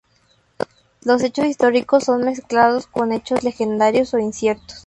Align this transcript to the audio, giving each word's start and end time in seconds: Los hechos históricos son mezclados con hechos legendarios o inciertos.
Los 1.03 1.21
hechos 1.21 1.45
históricos 1.45 2.05
son 2.05 2.23
mezclados 2.25 2.87
con 2.87 3.11
hechos 3.13 3.43
legendarios 3.43 4.15
o 4.15 4.17
inciertos. 4.17 4.79